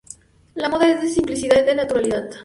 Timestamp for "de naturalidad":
1.63-2.31